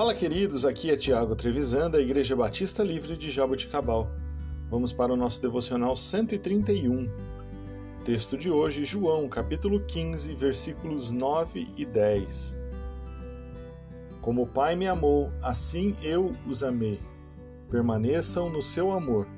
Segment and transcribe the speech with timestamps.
[0.00, 4.10] Fala, queridos, aqui é Tiago Trevisan, da Igreja Batista Livre de Jaboticabal.
[4.70, 7.06] Vamos para o nosso devocional 131.
[8.02, 12.56] Texto de hoje, João, capítulo 15, versículos 9 e 10.
[14.22, 16.98] Como o Pai me amou, assim eu os amei.
[17.68, 19.28] Permaneçam no seu amor.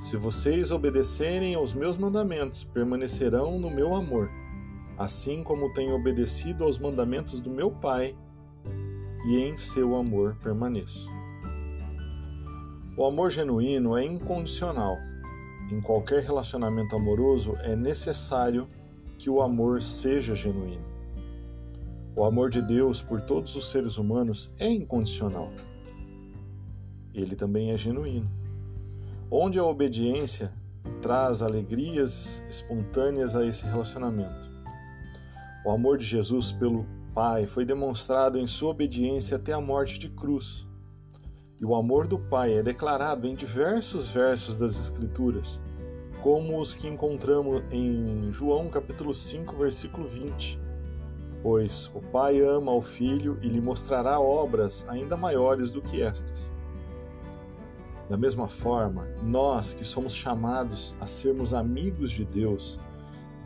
[0.00, 4.28] Se vocês obedecerem aos meus mandamentos, permanecerão no meu amor,
[4.98, 8.16] assim como tenho obedecido aos mandamentos do meu Pai
[9.26, 11.10] e em seu amor permaneço.
[12.96, 14.96] O amor genuíno é incondicional.
[15.70, 18.68] Em qualquer relacionamento amoroso é necessário
[19.18, 20.84] que o amor seja genuíno.
[22.14, 25.50] O amor de Deus por todos os seres humanos é incondicional.
[27.12, 28.30] Ele também é genuíno.
[29.30, 30.52] Onde a obediência
[31.02, 34.50] traz alegrias espontâneas a esse relacionamento.
[35.64, 40.10] O amor de Jesus pelo Pai foi demonstrado em sua obediência até a morte de
[40.10, 40.66] cruz.
[41.58, 45.58] E o amor do Pai é declarado em diversos versos das Escrituras,
[46.22, 50.60] como os que encontramos em João capítulo 5, versículo 20.
[51.42, 56.52] Pois o Pai ama o Filho e lhe mostrará obras ainda maiores do que estas.
[58.10, 62.78] Da mesma forma, nós que somos chamados a sermos amigos de Deus,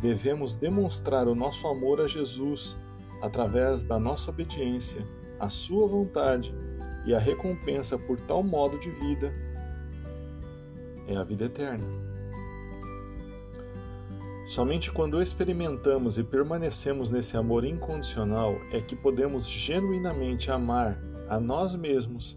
[0.00, 2.76] devemos demonstrar o nosso amor a Jesus
[3.20, 5.06] através da nossa obediência
[5.38, 6.54] à Sua vontade
[7.06, 9.34] e a recompensa por tal modo de vida
[11.08, 11.86] é a vida eterna.
[14.46, 21.74] Somente quando experimentamos e permanecemos nesse amor incondicional é que podemos genuinamente amar a nós
[21.74, 22.36] mesmos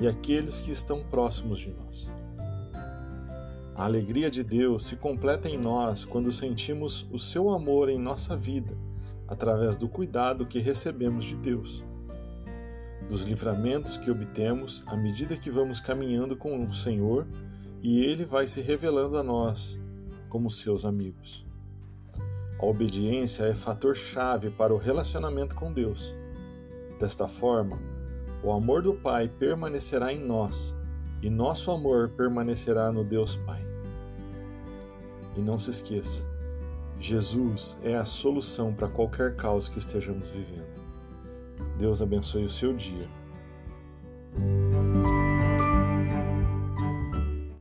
[0.00, 2.14] e aqueles que estão próximos de nós.
[3.74, 8.36] A alegria de Deus se completa em nós quando sentimos o seu amor em nossa
[8.36, 8.76] vida
[9.28, 11.84] através do cuidado que recebemos de Deus,
[13.08, 17.26] dos livramentos que obtemos à medida que vamos caminhando com o Senhor
[17.82, 19.78] e Ele vai se revelando a nós
[20.28, 21.46] como seus amigos.
[22.58, 26.14] A obediência é fator chave para o relacionamento com Deus.
[26.98, 27.78] Desta forma,
[28.42, 30.74] o amor do Pai permanecerá em nós
[31.22, 33.60] e nosso amor permanecerá no Deus Pai.
[35.36, 36.24] E não se esqueça,
[37.00, 40.66] Jesus é a solução para qualquer caos que estejamos vivendo.
[41.78, 43.08] Deus abençoe o seu dia.